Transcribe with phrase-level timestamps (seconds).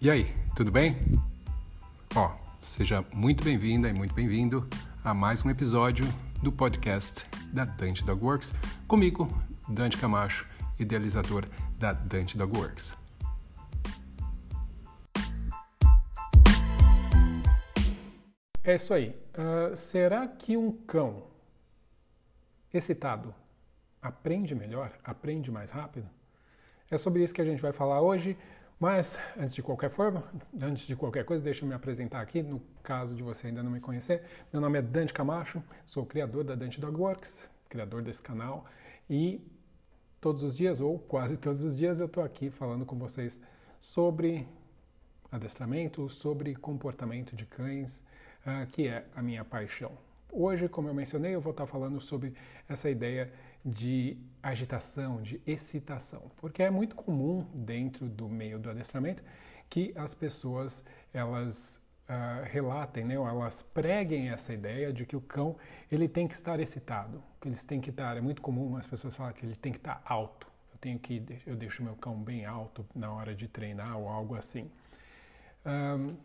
[0.00, 0.96] E aí, tudo bem?
[2.14, 4.64] Ó, seja muito bem-vinda e muito bem-vindo
[5.02, 6.04] a mais um episódio
[6.40, 8.54] do podcast da Dante Dog Works,
[8.86, 9.28] comigo,
[9.68, 10.46] Dante Camacho,
[10.78, 11.46] idealizador
[11.80, 12.94] da Dante Dog Works.
[18.62, 19.08] É isso aí.
[19.34, 21.24] Uh, será que um cão
[22.72, 23.34] excitado
[24.00, 26.08] aprende melhor, aprende mais rápido?
[26.88, 28.36] É sobre isso que a gente vai falar hoje.
[28.80, 30.22] Mas, antes de qualquer forma,
[30.60, 33.72] antes de qualquer coisa, deixa eu me apresentar aqui, no caso de você ainda não
[33.72, 34.22] me conhecer.
[34.52, 38.66] Meu nome é Dante Camacho, sou criador da Dante Dog Works, criador desse canal,
[39.10, 39.44] e
[40.20, 43.40] todos os dias, ou quase todos os dias, eu estou aqui falando com vocês
[43.80, 44.46] sobre
[45.32, 48.04] adestramento, sobre comportamento de cães,
[48.46, 49.90] uh, que é a minha paixão.
[50.30, 52.32] Hoje, como eu mencionei, eu vou estar falando sobre
[52.68, 53.32] essa ideia
[53.64, 59.22] de agitação, de excitação, porque é muito comum dentro do meio do adestramento
[59.68, 65.20] que as pessoas elas uh, relatem, né, ou elas preguem essa ideia de que o
[65.20, 65.56] cão
[65.90, 68.16] ele tem que estar excitado, que eles têm que estar.
[68.16, 70.46] É muito comum as pessoas falarem que ele tem que estar alto.
[70.72, 74.34] Eu tenho que eu deixo meu cão bem alto na hora de treinar ou algo
[74.34, 74.70] assim.
[75.66, 76.16] Um,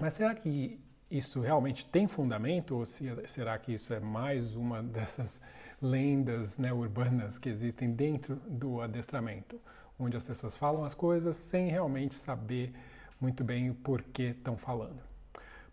[0.00, 4.82] mas será que isso realmente tem fundamento ou se, será que isso é mais uma
[4.82, 5.40] dessas
[5.82, 9.60] lendas né, urbanas que existem dentro do adestramento,
[9.98, 12.72] onde as pessoas falam as coisas sem realmente saber
[13.20, 15.02] muito bem o porquê estão falando.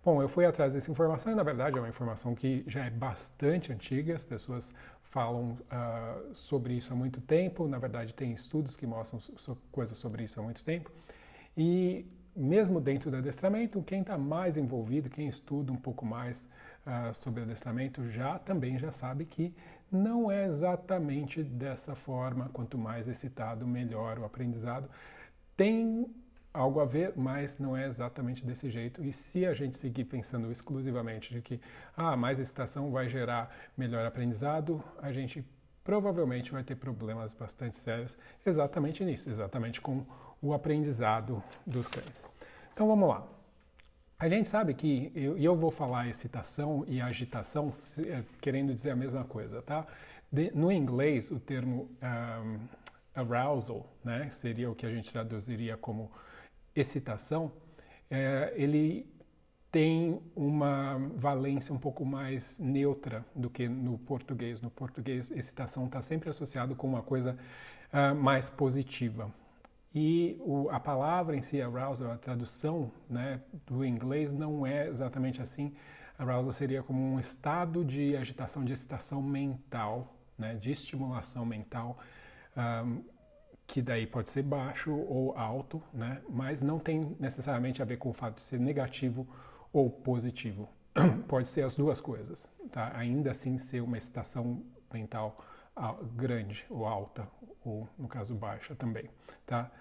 [0.03, 2.89] Bom, eu fui atrás dessa informação e, na verdade, é uma informação que já é
[2.89, 8.77] bastante antiga, as pessoas falam uh, sobre isso há muito tempo, na verdade, tem estudos
[8.77, 10.89] que mostram so coisas sobre isso há muito tempo.
[11.57, 16.47] E, mesmo dentro do adestramento, quem está mais envolvido, quem estuda um pouco mais
[16.85, 19.53] uh, sobre adestramento, já também já sabe que
[19.91, 22.49] não é exatamente dessa forma.
[22.49, 24.89] Quanto mais excitado, melhor o aprendizado.
[25.55, 26.07] Tem
[26.53, 29.03] algo a ver, mas não é exatamente desse jeito.
[29.03, 31.59] E se a gente seguir pensando exclusivamente de que
[31.95, 35.45] ah, mais excitação vai gerar melhor aprendizado, a gente
[35.83, 40.05] provavelmente vai ter problemas bastante sérios exatamente nisso, exatamente com
[40.41, 42.27] o aprendizado dos cães.
[42.73, 43.38] Então vamos lá.
[44.19, 47.73] A gente sabe que, e eu, eu, vou falar excitação e agitação
[48.05, 49.85] é, querendo dizer a mesma coisa, tá?
[50.29, 52.59] De, no inglês, o termo um,
[53.15, 56.11] arousal, né, seria o que a gente traduziria como
[56.75, 57.49] excitação,
[58.11, 59.09] é, ele
[59.71, 64.59] tem uma valência um pouco mais neutra do que no português.
[64.59, 67.37] No português, excitação está sempre associado com uma coisa
[67.93, 69.31] uh, mais positiva.
[69.93, 75.41] E o, a palavra em si, arousal, a tradução né, do inglês não é exatamente
[75.41, 75.73] assim.
[76.17, 81.97] Arousal seria como um estado de agitação, de excitação mental, né, de estimulação mental,
[82.85, 83.03] um,
[83.65, 88.09] que daí pode ser baixo ou alto, né, mas não tem necessariamente a ver com
[88.09, 89.27] o fato de ser negativo
[89.71, 90.69] ou positivo.
[91.27, 92.91] pode ser as duas coisas, tá?
[92.95, 95.43] ainda assim ser uma excitação mental
[96.15, 97.27] grande ou alta,
[97.63, 99.09] ou no caso baixa também.
[99.45, 99.71] Tá?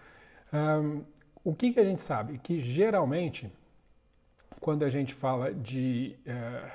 [0.53, 1.05] Um,
[1.45, 2.39] o que, que a gente sabe?
[2.39, 3.53] Que geralmente,
[4.61, 6.71] quando a gente fala de, uh,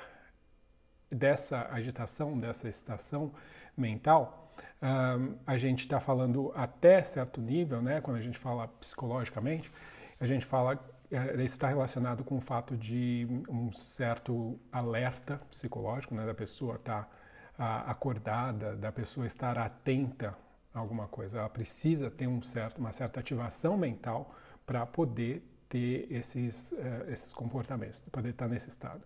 [1.11, 3.31] dessa agitação, dessa excitação
[3.78, 4.51] mental,
[4.81, 8.01] um, a gente está falando até certo nível, né?
[8.01, 9.72] quando a gente fala psicologicamente,
[10.19, 16.25] a gente fala uh, está relacionado com o fato de um certo alerta psicológico, né?
[16.25, 17.09] da pessoa estar tá,
[17.58, 20.36] acordada, da pessoa estar atenta
[20.74, 21.40] alguma coisa.
[21.40, 24.34] Ela precisa ter um certo, uma certa ativação mental
[24.66, 29.02] para poder ter esses, uh, esses comportamentos, poder estar nesse estado.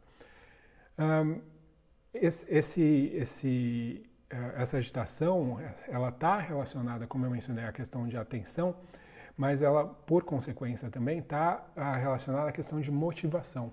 [2.14, 8.18] Esse, esse, esse, uh, essa agitação, ela está relacionada, como eu mencionei, à questão de
[8.18, 8.76] atenção,
[9.38, 13.72] mas ela, por consequência, também está uh, relacionada à questão de motivação.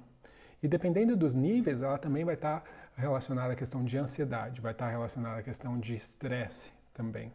[0.63, 4.73] E dependendo dos níveis, ela também vai estar tá relacionada à questão de ansiedade, vai
[4.73, 7.33] estar relacionada à questão de estresse também.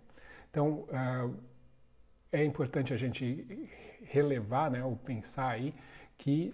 [0.50, 1.36] Então, uh,
[2.32, 3.70] é importante a gente
[4.04, 5.74] relevar, né, ou pensar aí,
[6.18, 6.54] que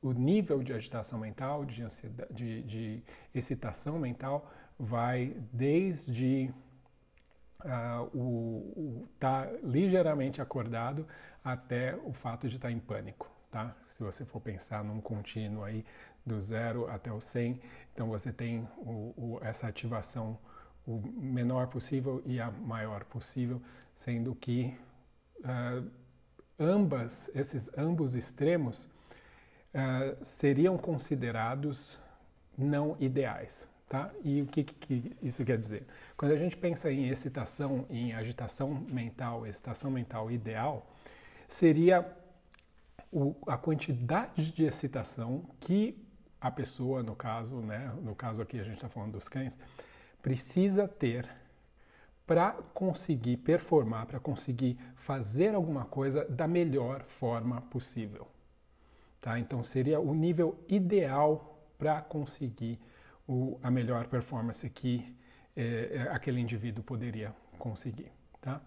[0.00, 1.82] o nível de agitação mental, de,
[2.30, 3.02] de, de
[3.34, 6.52] excitação mental, vai desde
[7.64, 11.06] uh, o estar tá ligeiramente acordado
[11.42, 13.30] até o fato de estar tá em pânico.
[13.50, 13.74] Tá?
[13.84, 15.84] Se você for pensar num contínuo aí
[16.24, 17.60] do zero até o 100,
[17.92, 20.38] então você tem o, o, essa ativação
[20.86, 23.60] o menor possível e a maior possível,
[23.94, 24.76] sendo que
[25.40, 25.90] uh,
[26.58, 31.98] ambas, esses ambos extremos uh, seriam considerados
[32.56, 33.68] não ideais.
[33.88, 34.10] Tá?
[34.22, 35.86] E o que, que, isso quer dizer?
[36.16, 40.90] Quando a gente pensa em excitação, em agitação mental, excitação mental ideal,
[41.46, 42.04] seria
[43.12, 46.04] o, a quantidade de excitação que
[46.44, 49.58] a pessoa, no caso, né, no caso aqui a gente está falando dos cães,
[50.20, 51.26] precisa ter
[52.26, 58.28] para conseguir performar, para conseguir fazer alguma coisa da melhor forma possível.
[59.22, 59.38] Tá?
[59.38, 62.78] Então seria o nível ideal para conseguir
[63.26, 65.16] o, a melhor performance que
[65.56, 68.12] é, aquele indivíduo poderia conseguir.
[68.42, 68.60] Tá?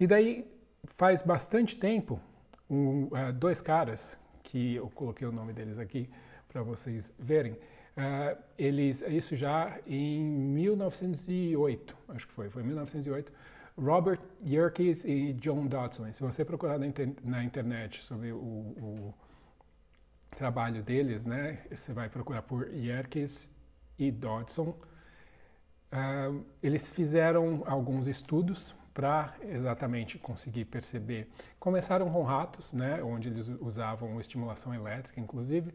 [0.00, 0.52] E daí
[0.82, 2.20] faz bastante tempo,
[2.68, 6.10] um, uh, dois caras, que eu coloquei o nome deles aqui
[6.54, 7.58] para vocês verem,
[7.96, 13.32] Uh, eles, isso já em 1908, acho que foi, foi 1908,
[13.78, 16.12] Robert Yerkes e John Dodson.
[16.12, 19.14] Se você procurar na, inter, na internet sobre o, o,
[20.36, 23.48] trabalho deles, né, você vai procurar por Yerkes
[23.96, 24.76] e Dodson.
[25.92, 31.30] Uh, eles fizeram alguns estudos para exatamente conseguir perceber.
[31.60, 35.72] Começaram com ratos, né, onde eles usavam estimulação elétrica, inclusive,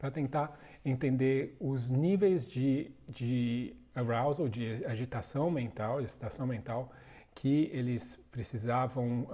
[0.00, 6.90] para tentar entender os níveis de, de arousal, de agitação mental, excitação mental,
[7.34, 9.28] que eles precisavam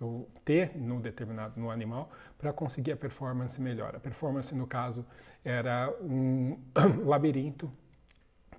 [0.00, 3.96] uh, ter no determinado no animal para conseguir a performance melhor.
[3.96, 5.04] A performance, no caso,
[5.42, 6.58] era um
[7.02, 7.72] labirinto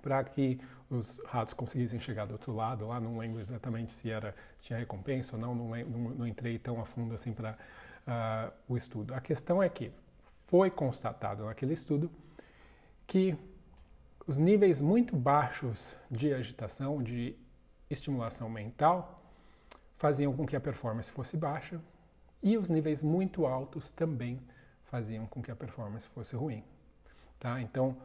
[0.02, 0.60] para que
[0.90, 2.88] os ratos conseguissem chegar do outro lado.
[2.88, 6.58] Lá não lembro exatamente se era se tinha recompensa ou não, não, não, não entrei
[6.58, 7.54] tão a fundo assim para uh,
[8.08, 9.14] ah, o estudo.
[9.14, 9.92] A questão é que
[10.46, 12.10] foi constatado naquele estudo
[13.06, 13.36] que
[14.26, 17.36] os níveis muito baixos de agitação, de
[17.88, 19.22] estimulação mental,
[19.96, 21.80] faziam com que a performance fosse baixa
[22.42, 24.40] e os níveis muito altos também
[24.84, 26.62] faziam com que a performance fosse ruim.
[27.38, 27.60] Tá?
[27.60, 27.96] Então,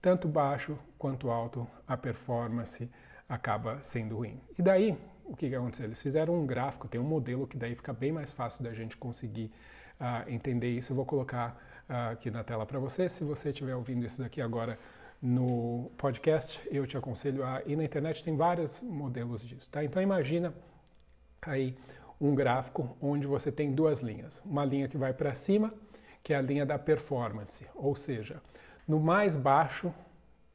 [0.00, 2.90] tanto baixo quanto alto, a performance
[3.28, 4.40] acaba sendo ruim.
[4.58, 5.86] E daí, o que, que aconteceu?
[5.86, 8.96] Eles fizeram um gráfico, tem um modelo que daí fica bem mais fácil da gente
[8.96, 9.52] conseguir
[10.00, 10.92] uh, entender isso.
[10.92, 13.08] Eu vou colocar uh, aqui na tela para você.
[13.08, 14.78] Se você estiver ouvindo isso daqui agora
[15.20, 19.68] no podcast, eu te aconselho a ir na internet, tem vários modelos disso.
[19.70, 19.82] Tá?
[19.82, 20.54] Então imagina
[21.42, 21.76] aí
[22.20, 24.40] um gráfico onde você tem duas linhas.
[24.44, 25.72] Uma linha que vai para cima,
[26.22, 28.40] que é a linha da performance, ou seja,
[28.86, 29.92] no mais baixo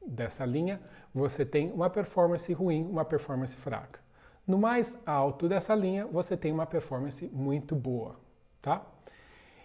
[0.06, 0.80] dessa linha,
[1.14, 4.00] você tem uma performance ruim, uma performance fraca.
[4.46, 8.16] No mais alto dessa linha, você tem uma performance muito boa,
[8.60, 8.84] tá?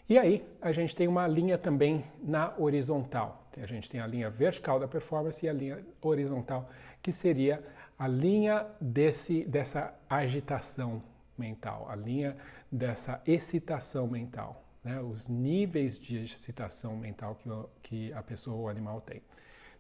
[0.09, 3.47] E aí, a gente tem uma linha também na horizontal.
[3.55, 6.67] A gente tem a linha vertical da performance e a linha horizontal,
[6.99, 7.63] que seria
[7.97, 11.03] a linha desse, dessa agitação
[11.37, 12.35] mental, a linha
[12.71, 14.99] dessa excitação mental, né?
[14.99, 17.49] os níveis de excitação mental que,
[17.83, 19.21] que a pessoa ou o animal tem.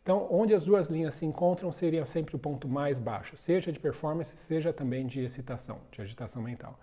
[0.03, 3.79] Então, onde as duas linhas se encontram seria sempre o ponto mais baixo, seja de
[3.79, 6.79] performance, seja também de excitação, de agitação mental.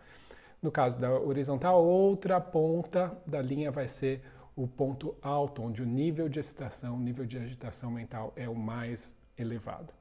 [0.62, 4.22] No caso da horizontal, outra ponta da linha vai ser
[4.56, 8.54] o ponto alto, onde o nível de excitação, o nível de agitação mental é o
[8.54, 9.92] mais elevado.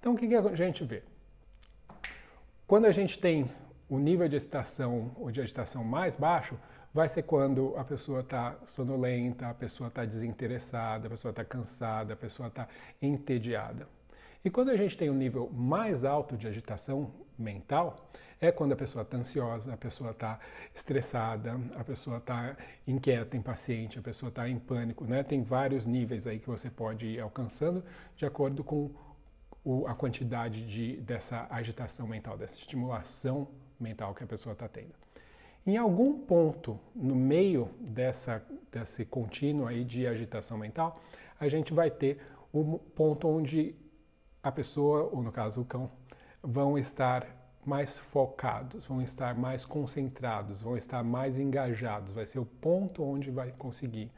[0.00, 1.02] Então, o que, que a gente vê?
[2.66, 3.48] Quando a gente tem
[3.88, 6.58] o nível de excitação ou de agitação mais baixo,
[6.92, 12.14] vai ser quando a pessoa está sonolenta, a pessoa está desinteressada, a pessoa está cansada,
[12.14, 12.66] a pessoa está
[13.00, 13.86] entediada.
[14.44, 18.08] E quando a gente tem um nível mais alto de agitação mental,
[18.40, 20.38] é quando a pessoa está ansiosa, a pessoa está
[20.74, 25.04] estressada, a pessoa está inquieta, impaciente, a pessoa está em pânico.
[25.04, 25.22] Né?
[25.22, 27.82] Tem vários níveis aí que você pode ir alcançando
[28.14, 28.90] de acordo com
[29.64, 33.48] o, a quantidade de, dessa agitação mental, dessa estimulação
[33.80, 34.94] mental que a pessoa está tendo.
[35.66, 41.00] Em algum ponto no meio dessa, desse contínuo aí de agitação mental,
[41.40, 42.20] a gente vai ter
[42.52, 43.74] o ponto onde
[44.42, 45.90] a pessoa, ou no caso o cão,
[46.40, 47.26] vão estar
[47.66, 52.14] mais focados, vão estar mais concentrados, vão estar mais engajados.
[52.14, 54.10] Vai ser o ponto onde vai conseguir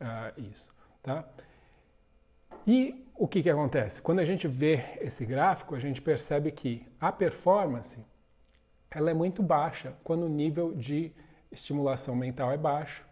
[0.00, 1.24] uh, isso, tá?
[2.66, 4.02] E o que, que acontece?
[4.02, 7.98] Quando a gente vê esse gráfico, a gente percebe que a performance
[8.90, 11.12] ela é muito baixa quando o nível de
[11.52, 13.04] estimulação mental é baixo.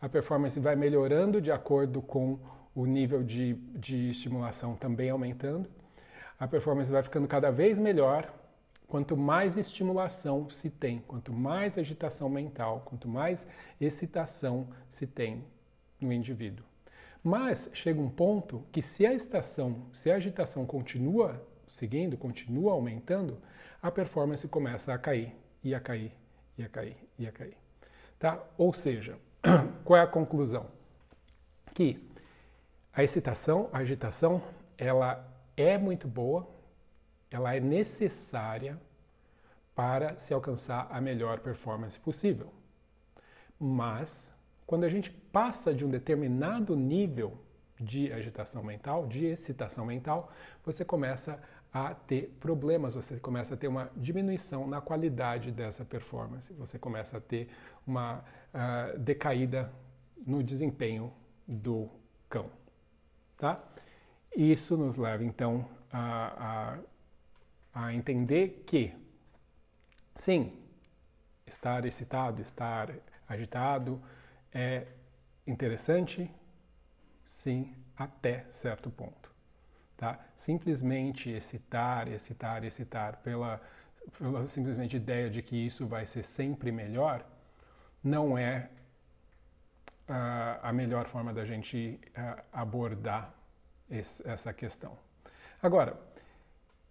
[0.00, 2.38] A performance vai melhorando de acordo com
[2.74, 5.68] o nível de, de estimulação também aumentando.
[6.38, 8.30] A performance vai ficando cada vez melhor
[8.86, 13.46] quanto mais estimulação se tem, quanto mais agitação mental, quanto mais
[13.80, 15.44] excitação se tem
[16.00, 16.64] no indivíduo.
[17.22, 23.38] Mas chega um ponto que se a excitação, se a agitação continua seguindo, continua aumentando,
[23.82, 26.12] a performance começa a cair, e a cair,
[26.56, 27.56] e a cair, e a cair.
[28.18, 28.42] Tá?
[28.56, 29.18] Ou seja,
[29.84, 30.66] qual é a conclusão?
[31.74, 32.08] Que
[32.92, 34.42] a excitação, a agitação,
[34.78, 36.48] ela é muito boa,
[37.30, 38.80] ela é necessária
[39.74, 42.52] para se alcançar a melhor performance possível.
[43.58, 44.34] Mas,
[44.66, 47.38] quando a gente passa de um determinado nível
[47.78, 50.32] de agitação mental, de excitação mental,
[50.64, 51.42] você começa
[51.72, 57.18] a ter problemas, você começa a ter uma diminuição na qualidade dessa performance, você começa
[57.18, 57.48] a ter
[57.86, 59.70] uma uh, decaída
[60.26, 61.12] no desempenho
[61.46, 61.88] do
[62.30, 62.50] cão.
[63.36, 63.62] Tá?
[64.34, 66.78] Isso nos leva então a, a,
[67.76, 68.90] a entender que,
[70.14, 70.58] sim,
[71.46, 72.90] estar excitado, estar
[73.28, 74.02] agitado
[74.50, 74.86] é
[75.46, 76.30] interessante,
[77.26, 79.30] sim, até certo ponto.
[79.94, 80.18] Tá?
[80.34, 83.60] Simplesmente excitar, excitar, excitar pela,
[84.18, 87.26] pela simplesmente ideia de que isso vai ser sempre melhor,
[88.02, 88.70] não é
[90.08, 93.34] uh, a melhor forma da gente uh, abordar
[93.90, 94.96] esse, essa questão.
[95.62, 96.15] Agora,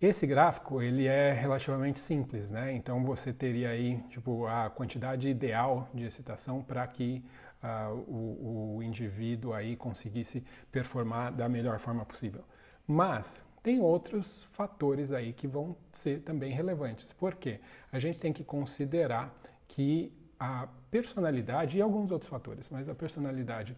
[0.02, 2.74] esse gráfico ele é relativamente simples, né?
[2.74, 7.24] Então você teria aí tipo a quantidade ideal de excitação para que
[7.64, 12.44] uh, o, o indivíduo aí conseguisse performar da melhor forma possível.
[12.86, 17.14] Mas tem outros fatores aí que vão ser também relevantes.
[17.14, 17.60] Por quê?
[17.92, 19.34] A gente tem que considerar
[19.68, 23.76] que a personalidade e alguns outros fatores, mas a personalidade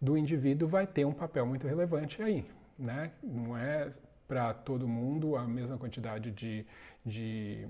[0.00, 2.44] do indivíduo vai ter um papel muito relevante aí,
[2.78, 3.12] né?
[3.22, 3.92] Não é
[4.28, 6.66] para todo mundo a mesma quantidade de,
[7.04, 7.66] de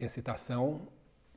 [0.00, 0.88] excitação,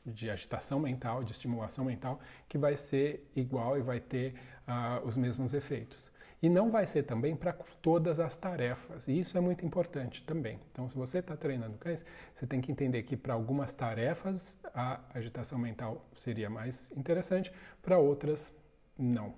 [0.05, 4.33] de agitação mental, de estimulação mental, que vai ser igual e vai ter
[4.67, 6.09] uh, os mesmos efeitos.
[6.41, 9.07] E não vai ser também para todas as tarefas.
[9.07, 10.59] E isso é muito importante também.
[10.71, 14.99] Então, se você está treinando cães, você tem que entender que para algumas tarefas a
[15.13, 18.53] agitação mental seria mais interessante, para outras
[18.97, 19.33] não.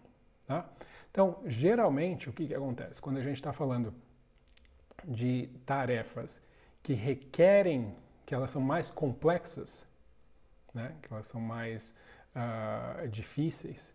[0.45, 0.69] Tá?
[1.11, 3.01] Então, geralmente, o que, que acontece?
[3.01, 3.93] Quando a gente está falando
[5.05, 6.41] de tarefas
[6.81, 9.85] que requerem, que elas são mais complexas,
[10.73, 10.95] né?
[11.01, 11.93] que elas são mais
[12.35, 13.93] uh, difíceis,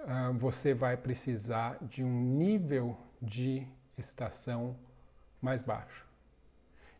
[0.00, 3.66] uh, você vai precisar de um nível de
[3.96, 4.76] estação
[5.40, 6.04] mais baixo.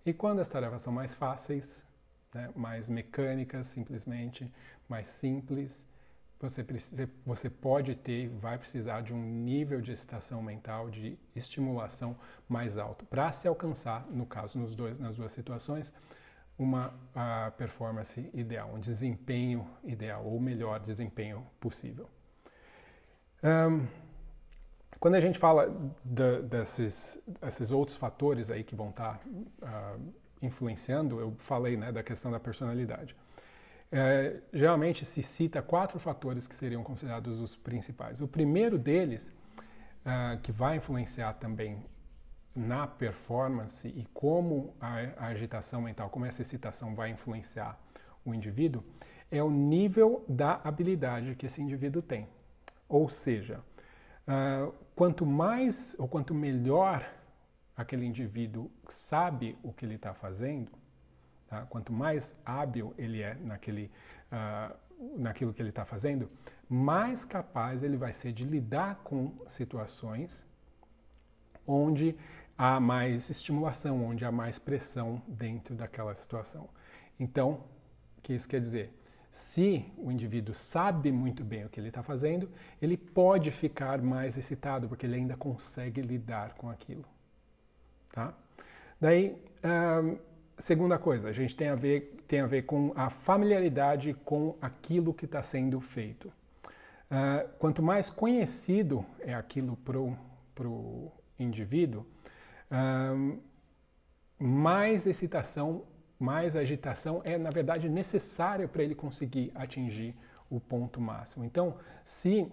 [0.06, 1.85] E quando as tarefas são mais fáceis,
[2.33, 4.52] né, mais mecânicas, simplesmente,
[4.88, 5.87] mais simples,
[6.49, 12.17] você, precisa, você pode ter, vai precisar de um nível de excitação mental, de estimulação
[12.49, 15.93] mais alto, para se alcançar, no caso, nos dois, nas duas situações,
[16.59, 16.95] uma
[17.57, 22.09] performance ideal, um desempenho ideal, ou melhor desempenho possível.
[23.43, 23.87] Um,
[25.01, 25.69] quando a gente fala
[26.05, 31.91] de, desses, desses outros fatores aí que vão estar tá, uh, influenciando, eu falei né,
[31.91, 33.17] da questão da personalidade.
[33.93, 38.21] É, geralmente se cita quatro fatores que seriam considerados os principais.
[38.21, 39.33] O primeiro deles,
[40.05, 41.85] uh, que vai influenciar também
[42.55, 47.79] na performance e como a, a, agitação mental, como essa excitação vai influenciar
[48.25, 48.83] o indivíduo,
[49.31, 52.29] é o nível da habilidade que esse indivíduo tem.
[52.88, 53.61] Ou seja,
[54.29, 57.09] uh, quanto mais ou quanto melhor
[57.76, 60.71] aquele indivíduo sabe o que ele está fazendo,
[61.55, 61.65] Tá?
[61.67, 63.89] Quanto mais hábil ele é naquele,
[64.33, 64.77] uh,
[65.17, 66.29] naquilo que ele está fazendo,
[66.69, 70.45] mais capaz ele vai ser de lidar com situações
[71.65, 72.17] onde
[72.59, 76.69] há mais estimulação, onde há mais pressão dentro daquela situação.
[77.21, 77.63] Então,
[78.19, 78.93] o que isso quer dizer?
[79.31, 82.51] Se o indivíduo sabe muito bem o que ele está fazendo,
[82.83, 87.05] ele pode ficar mais excitado, porque ele ainda consegue lidar com aquilo.
[88.13, 88.35] Tá?
[89.01, 94.15] Daí, um, segunda coisa, a gente tem a ver, tem a ver com a familiaridade
[94.25, 96.33] com aquilo que está sendo feito.
[97.11, 99.99] Uh, quanto mais conhecido é aquilo para
[100.69, 102.07] o indivíduo,
[102.71, 103.39] uh,
[104.39, 105.85] mais excitação,
[106.19, 110.17] mais agitação é, na verdade, necessária para ele conseguir atingir
[110.51, 111.45] o ponto máximo.
[111.45, 112.51] Então, se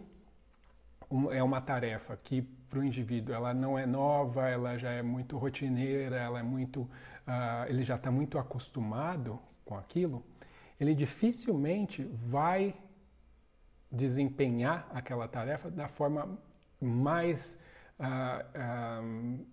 [1.31, 5.37] é uma tarefa que para o indivíduo ela não é nova, ela já é muito
[5.37, 6.89] rotineira, ela é muito,
[7.27, 10.25] uh, ele já está muito acostumado com aquilo,
[10.79, 12.75] ele dificilmente vai
[13.91, 16.39] desempenhar aquela tarefa da forma
[16.79, 17.59] mais
[17.99, 19.45] uh,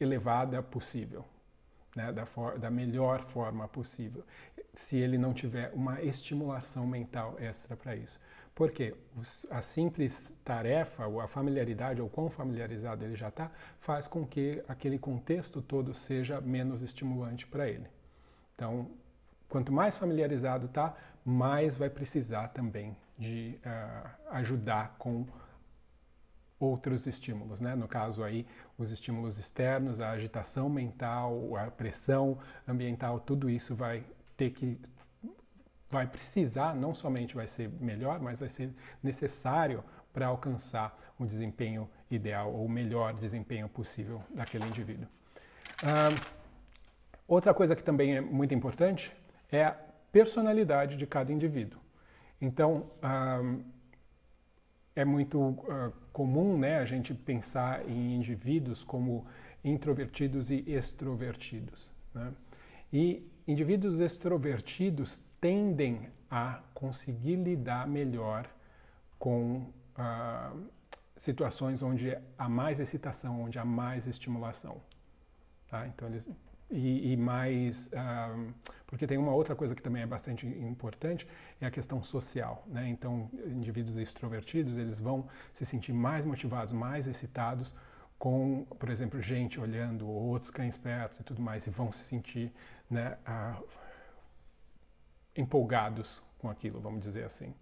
[0.00, 1.24] elevada possível,
[1.94, 2.12] né?
[2.12, 2.24] da,
[2.58, 4.24] da melhor forma possível,
[4.74, 8.20] se ele não tiver uma estimulação mental extra para isso.
[8.54, 8.94] Porque
[9.50, 13.50] a simples tarefa, ou a familiaridade, ou quão familiarizado ele já está,
[13.80, 17.86] faz com que aquele contexto todo seja menos estimulante para ele.
[18.54, 18.90] Então,
[19.48, 25.26] quanto mais familiarizado está, mais vai precisar também de uh, ajudar com
[26.58, 27.74] outros estímulos, né?
[27.74, 28.46] No caso aí,
[28.78, 34.04] os estímulos externos, a agitação mental, a pressão ambiental, tudo isso vai
[34.36, 34.80] ter que
[35.90, 38.72] vai precisar, não somente vai ser melhor, mas vai ser
[39.02, 45.06] necessário para alcançar o desempenho ideal ou o melhor desempenho possível daquele indivíduo.
[47.28, 49.12] outra coisa que também é muito importante
[49.50, 49.76] é a
[50.10, 51.80] personalidade de cada indivíduo.
[52.40, 52.90] Então,
[54.96, 59.26] é muito uh, comum né, a gente pensar em indivíduos como
[59.64, 61.92] introvertidos e extrovertidos.
[62.14, 62.32] Né?
[62.94, 68.48] E indivíduos extrovertidos tendem a conseguir lidar melhor
[69.18, 69.66] com
[69.98, 70.70] uh,
[71.16, 74.80] situações onde há mais excitação, onde há mais estimulação.
[75.66, 75.88] Tá?
[75.88, 76.30] Então, eles
[76.70, 78.54] e, e mais uh,
[78.86, 81.26] porque tem uma outra coisa que também é bastante importante
[81.60, 87.06] é a questão social né então indivíduos extrovertidos eles vão se sentir mais motivados mais
[87.06, 87.74] excitados
[88.18, 92.52] com por exemplo gente olhando outros cães perto e tudo mais e vão se sentir
[92.90, 93.18] né,
[95.36, 97.52] empolgados com aquilo vamos dizer assim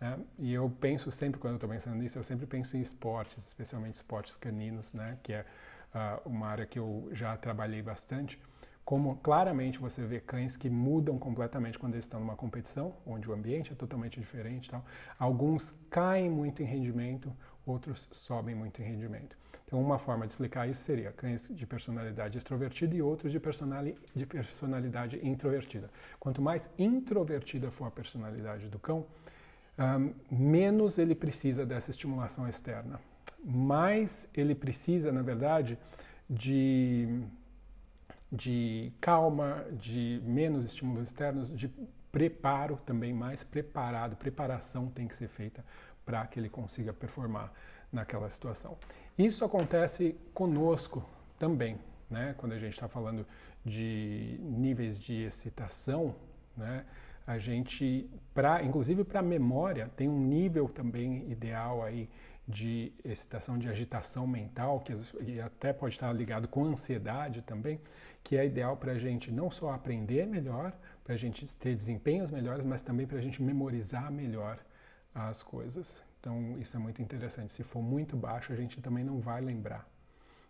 [0.00, 0.18] né?
[0.38, 4.36] e eu penso sempre quando estou pensando nisso eu sempre penso em esportes especialmente esportes
[4.36, 5.46] caninos né que é
[5.94, 8.38] uh, uma área que eu já trabalhei bastante,
[8.84, 13.32] como claramente você vê cães que mudam completamente quando eles estão numa competição, onde o
[13.32, 14.68] ambiente é totalmente diferente.
[14.68, 14.84] Tal.
[15.18, 17.34] Alguns caem muito em rendimento,
[17.64, 19.38] outros sobem muito em rendimento.
[19.66, 23.96] Então, uma forma de explicar isso seria cães de personalidade extrovertida e outros de, personali
[24.14, 25.90] de personalidade introvertida.
[26.20, 29.06] Quanto mais introvertida for a personalidade do cão,
[29.78, 33.00] um, menos ele precisa dessa estimulação externa
[33.44, 35.78] mais ele precisa, na verdade,
[36.28, 37.22] de,
[38.32, 41.70] de calma, de menos estímulos externos, de
[42.10, 45.64] preparo também, mais preparado, preparação tem que ser feita
[46.06, 47.52] para que ele consiga performar
[47.92, 48.78] naquela situação.
[49.16, 51.04] Isso acontece conosco
[51.38, 51.78] também,
[52.10, 52.34] né?
[52.36, 53.24] quando a gente está falando
[53.64, 56.16] de níveis de excitação,
[56.56, 56.84] né?
[57.26, 62.08] a gente, pra, inclusive para a memória, tem um nível também ideal aí
[62.46, 67.80] de excitação, de agitação mental, que e até pode estar ligado com ansiedade também,
[68.22, 72.30] que é ideal para a gente não só aprender melhor, para a gente ter desempenhos
[72.30, 74.58] melhores, mas também para a gente memorizar melhor
[75.14, 76.02] as coisas.
[76.24, 77.52] Então isso é muito interessante.
[77.52, 79.86] Se for muito baixo, a gente também não vai lembrar.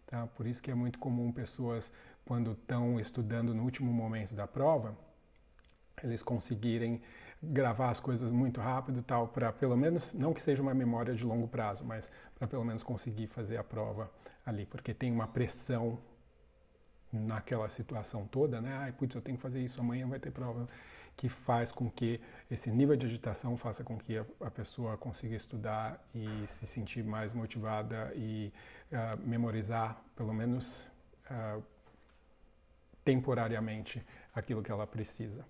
[0.06, 0.24] Tá?
[0.28, 1.92] Por isso que é muito comum pessoas,
[2.24, 4.96] quando estão estudando no último momento da prova,
[6.00, 7.02] eles conseguirem
[7.42, 11.24] gravar as coisas muito rápido tal, para pelo menos, não que seja uma memória de
[11.24, 12.08] longo prazo, mas
[12.38, 14.08] para pelo menos conseguir fazer a prova
[14.46, 15.98] ali, porque tem uma pressão
[17.12, 18.74] naquela situação toda, né?
[18.76, 20.68] Ai, putz, eu tenho que fazer isso, amanhã vai ter prova,
[21.16, 25.36] que faz com que esse nível de agitação faça com que a, a pessoa consiga
[25.36, 28.52] estudar e se sentir mais motivada e
[28.90, 30.86] uh, memorizar, pelo menos
[31.30, 31.62] uh,
[33.04, 35.44] temporariamente, aquilo que ela precisa.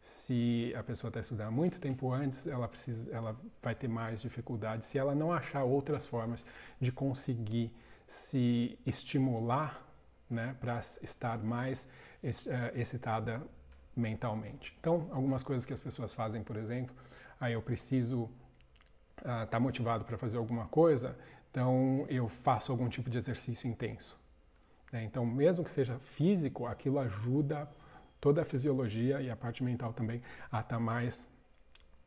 [0.00, 4.86] Se a pessoa está estudando muito tempo antes, ela, precisa, ela vai ter mais dificuldade
[4.86, 6.44] se ela não achar outras formas
[6.80, 7.70] de conseguir
[8.06, 9.86] se estimular
[10.28, 11.84] né, para estar mais
[12.24, 13.42] uh, excitada
[13.96, 14.76] mentalmente.
[14.80, 16.94] Então, algumas coisas que as pessoas fazem, por exemplo,
[17.40, 18.30] aí eu preciso
[19.18, 21.16] estar uh, tá motivado para fazer alguma coisa,
[21.50, 24.18] então eu faço algum tipo de exercício intenso.
[24.92, 25.04] Né?
[25.04, 27.68] Então, mesmo que seja físico, aquilo ajuda
[28.20, 31.26] toda a fisiologia e a parte mental também a estar tá mais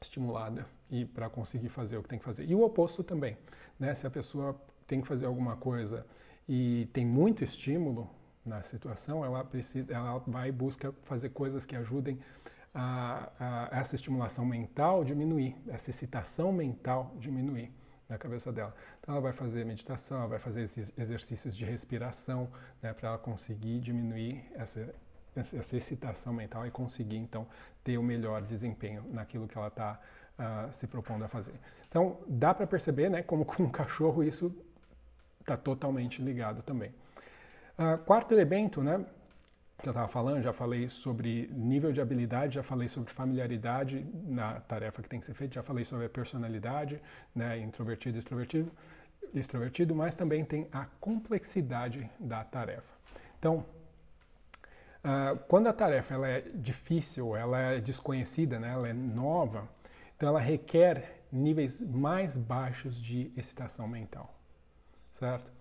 [0.02, 2.46] estimulada e para conseguir fazer o que tem que fazer.
[2.46, 3.38] E o oposto também,
[3.80, 3.94] né?
[3.94, 6.06] Se a pessoa tem que fazer alguma coisa
[6.48, 8.10] e tem muito estímulo
[8.46, 12.20] na situação, ela precisa, ela vai busca fazer coisas que ajudem
[12.74, 17.72] a, a, essa estimulação mental diminuir, essa excitação mental diminuir
[18.10, 18.76] na cabeça dela.
[19.00, 22.50] Então ela vai fazer meditação, ela vai fazer esses exercícios de respiração,
[22.82, 24.94] né, para ela conseguir diminuir essa
[25.36, 27.48] essa excitação mental e conseguir então
[27.84, 31.56] ter o melhor desempenho naquilo que ela está uh, ah, se propondo a fazer.
[31.90, 34.56] Então dá para perceber, né, como com um cachorro isso
[35.40, 36.94] está totalmente ligado também.
[37.78, 39.06] Uh, quarto elemento, né,
[39.82, 44.60] que eu estava falando, já falei sobre nível de habilidade, já falei sobre familiaridade na
[44.62, 47.02] tarefa que tem que ser feita, já falei sobre a personalidade,
[47.36, 48.72] né, introvertido, extrovertido,
[49.34, 52.94] extrovertido, mas também tem a complexidade da tarefa.
[53.40, 53.66] Então,
[55.04, 59.68] Uh, quando a tarefa ela é difícil, ela é desconhecida, né, ela é nova,
[60.16, 64.34] então ela requer níveis mais baixos de excitação mental,
[65.12, 65.52] certo?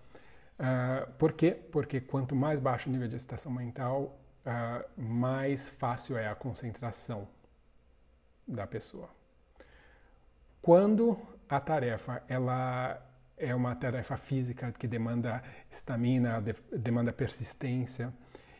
[0.63, 1.51] Uh, por quê?
[1.51, 7.27] Porque quanto mais baixo o nível de excitação mental, uh, mais fácil é a concentração
[8.47, 9.09] da pessoa.
[10.61, 13.05] Quando a tarefa ela
[13.37, 18.13] é uma tarefa física que demanda estamina, de, demanda persistência,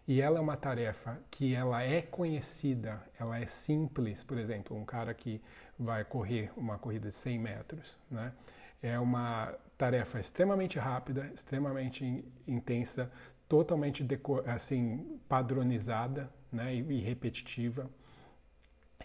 [0.06, 4.84] e ela é uma tarefa que ela é conhecida, ela é simples, por exemplo, um
[4.84, 5.42] cara que
[5.80, 8.34] vai correr uma corrida de 100 metros, né?
[8.84, 13.12] É uma tarefa extremamente rápida, extremamente intensa,
[13.50, 14.06] totalmente
[14.46, 17.90] assim padronizada, né, e repetitiva.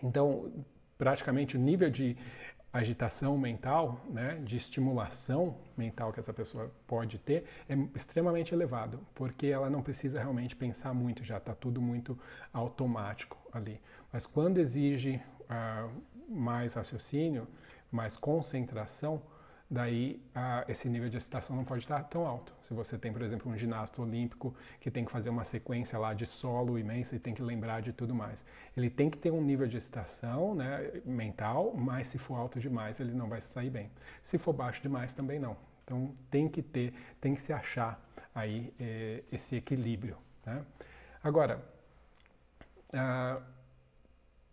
[0.03, 0.53] Então,
[0.99, 2.17] praticamente o nível de
[2.73, 9.47] agitação mental, né, de estimulação mental que essa pessoa pode ter é extremamente elevado, porque
[9.47, 12.19] ela não precisa realmente pensar muito, já está tudo muito
[12.53, 13.81] automático ali.
[14.13, 15.91] Mas quando exige uh,
[16.29, 17.49] mais raciocínio,
[17.91, 19.23] mais concentração,
[19.71, 20.21] daí
[20.67, 22.53] esse nível de excitação não pode estar tão alto.
[22.63, 26.15] Se você tem, por exemplo, um ginasta olímpico que tem que fazer uma sequência lá
[26.15, 28.45] de solo imensa e tem que lembrar de tudo mais.
[28.77, 32.99] Ele tem que ter um nível de excitação né, mental, mas se for alto demais,
[33.01, 33.91] ele não vai sair bem.
[34.23, 35.57] Se for baixo demais, também não.
[35.85, 38.01] Então tem que ter, tem que se achar
[38.35, 40.17] aí eh, esse equilíbrio.
[40.45, 40.63] Né?
[41.23, 41.65] Agora,
[42.93, 43.41] ah,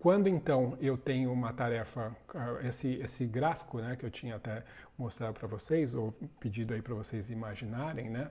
[0.05, 4.63] quando então eu tenho uma tarefa, ah, esse, esse gráfico né, que eu tinha até
[4.95, 8.29] mostrado para vocês, ou pedido aí para vocês imaginarem, né?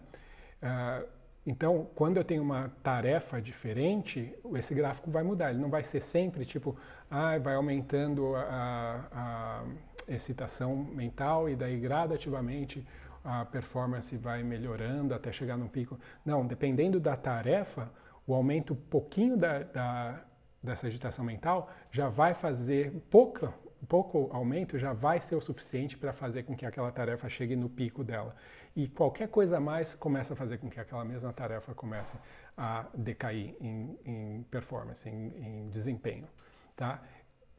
[0.62, 1.08] Uh,
[1.44, 5.50] então, quando eu tenho uma tarefa diferente, esse gráfico vai mudar.
[5.50, 6.76] Ele não vai ser sempre tipo,
[7.10, 9.64] ah, vai aumentando a, a
[10.06, 12.87] excitação mental e daí gradativamente
[13.24, 15.98] a performance vai melhorando até chegar no pico.
[16.24, 17.90] Não, dependendo da tarefa,
[18.24, 20.24] o aumento pouquinho da, da
[20.64, 23.53] dessa agitação mental já vai fazer pouca,
[23.88, 27.68] pouco aumento já vai ser o suficiente para fazer com que aquela tarefa chegue no
[27.68, 28.35] pico dela.
[28.74, 32.16] E qualquer coisa a mais começa a fazer com que aquela mesma tarefa comece
[32.57, 36.27] a decair em, em performance, em, em desempenho.
[36.74, 37.00] Tá?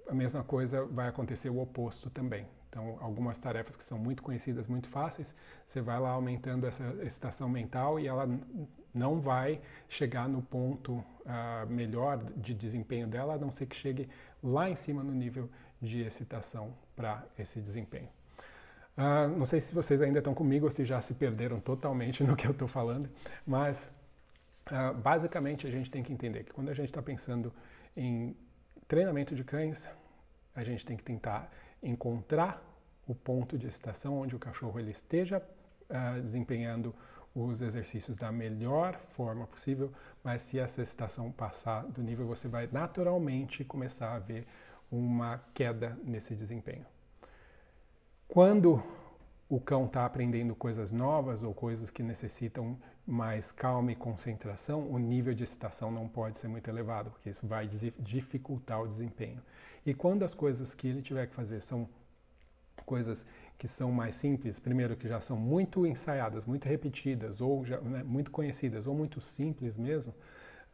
[0.09, 2.45] A mesma coisa vai acontecer o oposto também.
[2.69, 5.33] Então, algumas tarefas que são muito conhecidas, muito fáceis,
[5.65, 8.27] você vai lá aumentando essa excitação mental e ela
[8.95, 14.09] não vai chegar no ponto uh, melhor de desempenho dela, a não ser que chegue
[14.41, 15.49] lá em cima no nível
[15.81, 18.07] de excitação para esse desempenho.
[18.97, 22.35] Uh, não sei se vocês ainda estão comigo ou se já se perderam totalmente no
[22.35, 23.09] que eu estou falando,
[23.45, 23.93] mas
[24.71, 27.53] uh, basicamente a gente tem que entender que quando a gente está pensando
[27.97, 28.35] em
[28.87, 29.89] treinamento de cães,
[30.55, 31.51] a gente tem que tentar
[31.83, 32.63] encontrar
[33.05, 35.41] o ponto de excitação onde o cachorro ele esteja
[36.23, 36.95] desempenhando
[37.35, 39.91] os exercícios da melhor forma possível,
[40.23, 44.47] mas se essa excitação passar do nível, você vai naturalmente começar a ver
[44.89, 46.85] uma queda nesse desempenho.
[48.25, 48.81] Quando
[49.49, 54.97] o cão está aprendendo coisas novas ou coisas que necessitam mais calma e concentração, o
[54.97, 57.67] nível de excitação não pode ser muito elevado, porque isso vai
[57.99, 59.41] dificultar o desempenho.
[59.85, 61.87] E quando as coisas que ele tiver que fazer são
[62.85, 63.25] coisas
[63.57, 68.03] que são mais simples, primeiro que já são muito ensaiadas, muito repetidas, ou já, né,
[68.03, 70.13] muito conhecidas, ou muito simples mesmo,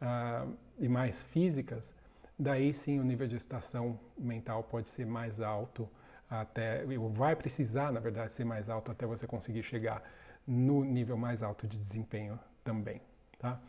[0.00, 1.94] uh, e mais físicas,
[2.38, 5.88] daí sim o nível de excitação mental pode ser mais alto,
[6.28, 10.02] até vai precisar, na verdade, ser mais alto até você conseguir chegar
[10.46, 13.00] no nível mais alto de desempenho também.
[13.38, 13.60] Tá?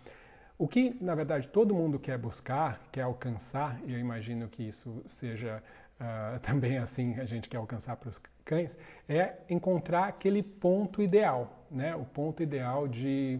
[0.58, 5.04] O que, na verdade, todo mundo quer buscar, quer alcançar, e eu imagino que isso
[5.08, 5.62] seja
[6.00, 8.78] uh, também assim a gente quer alcançar para os cães,
[9.08, 11.96] é encontrar aquele ponto ideal, né?
[11.96, 13.40] o ponto ideal de,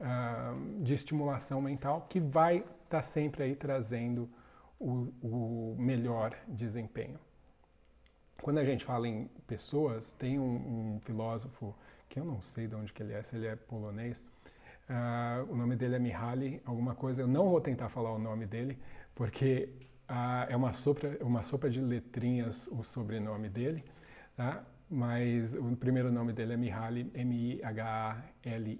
[0.00, 4.28] uh, de estimulação mental que vai estar tá sempre aí trazendo
[4.78, 7.18] o, o, melhor desempenho.
[8.40, 11.74] Quando a gente fala em pessoas, tem um, um, filósofo
[12.08, 14.24] que eu não sei de onde que ele é, se ele é polonês,
[14.88, 18.46] uh, o nome dele é Mihaly, alguma coisa, eu não vou tentar falar o nome
[18.46, 18.78] dele,
[19.14, 19.68] porque
[20.08, 23.84] ah, é uma sopa, uma sopa de letrinhas o sobrenome dele,
[24.36, 24.64] tá?
[24.90, 28.78] mas o primeiro nome dele é Mihaly, M-I-H-A-L-Y,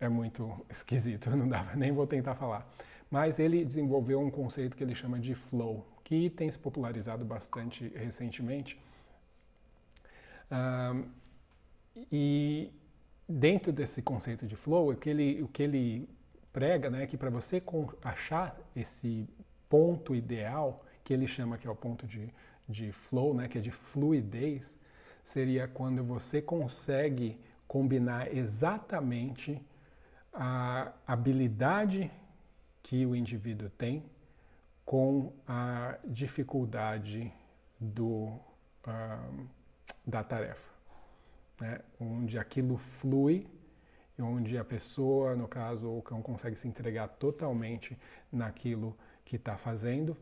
[0.00, 2.66] É muito esquisito, não dá, nem vou tentar falar.
[3.10, 7.92] Mas ele desenvolveu um conceito que ele chama de flow, que tem se popularizado bastante
[7.94, 8.80] recentemente.
[10.50, 11.04] Um,
[12.10, 12.72] e
[13.28, 16.08] dentro desse conceito de flow, o que ele, o que ele
[16.52, 17.62] prega né, é que para você
[18.02, 19.28] achar esse
[19.68, 22.32] ponto ideal, que ele chama que é o ponto de,
[22.68, 24.76] de flow, né, que é de fluidez,
[25.22, 29.60] seria quando você consegue combinar exatamente
[30.32, 32.10] a habilidade
[32.82, 34.02] que o indivíduo tem
[34.84, 37.30] com a dificuldade
[37.78, 38.30] do,
[38.86, 39.46] uh,
[40.06, 40.77] da tarefa
[41.60, 43.46] né, onde aquilo flui
[44.18, 47.96] e onde a pessoa, no caso o cão, consegue se entregar totalmente
[48.32, 50.16] naquilo que está fazendo.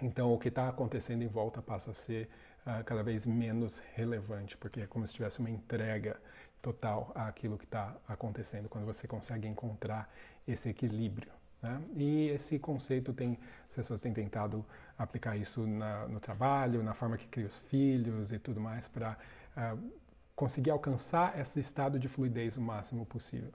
[0.00, 2.28] Então, o que está acontecendo em volta passa a ser
[2.66, 6.20] uh, cada vez menos relevante, porque é como se tivesse uma entrega
[6.60, 10.12] total àquilo que está acontecendo, quando você consegue encontrar
[10.46, 11.30] esse equilíbrio.
[11.60, 11.80] Né?
[11.94, 14.64] E esse conceito tem, as pessoas têm tentado
[14.96, 19.16] aplicar isso na, no trabalho, na forma que cria os filhos e tudo mais, para
[19.56, 19.92] uh,
[20.34, 23.52] conseguir alcançar esse estado de fluidez o máximo possível.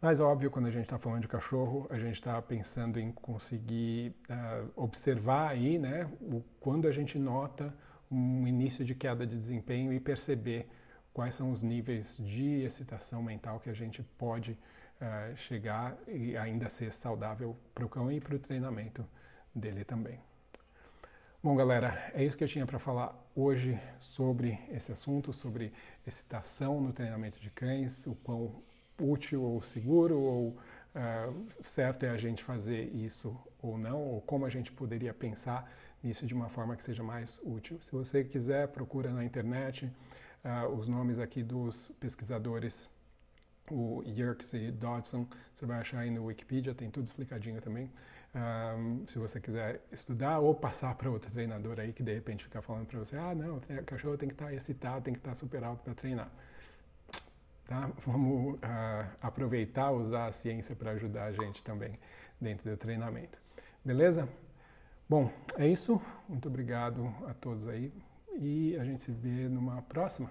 [0.00, 4.12] Mas, óbvio, quando a gente está falando de cachorro, a gente está pensando em conseguir
[4.28, 7.72] uh, observar aí, né, o, quando a gente nota
[8.10, 10.68] um início de queda de desempenho e perceber
[11.14, 16.68] quais são os níveis de excitação mental que a gente pode uh, chegar e ainda
[16.68, 19.06] ser saudável para o cão e para o treinamento
[19.54, 20.18] dele também.
[21.44, 25.72] Bom, galera, é isso que eu tinha para falar hoje sobre esse assunto, sobre
[26.06, 28.62] excitação no treinamento de cães, o quão
[28.96, 34.46] útil ou seguro ou uh, certo é a gente fazer isso ou não, ou como
[34.46, 35.68] a gente poderia pensar
[36.00, 37.76] nisso de uma forma que seja mais útil.
[37.80, 39.90] Se você quiser, procura na internet
[40.44, 42.88] uh, os nomes aqui dos pesquisadores,
[43.68, 47.90] o Yerkes e Dodson, você vai achar aí no Wikipedia, tem tudo explicadinho também.
[48.34, 52.62] Um, se você quiser estudar ou passar para outro treinador aí que de repente ficar
[52.62, 55.32] falando para você, ah, não, o cachorro tem que estar tá excitado, tem que estar
[55.32, 56.30] tá super alto para treinar.
[57.66, 57.90] Tá?
[58.06, 58.58] Vamos uh,
[59.20, 61.98] aproveitar, usar a ciência para ajudar a gente também
[62.40, 63.38] dentro do treinamento.
[63.84, 64.28] Beleza?
[65.08, 66.00] Bom, é isso.
[66.28, 67.92] Muito obrigado a todos aí
[68.38, 70.30] e a gente se vê numa próxima.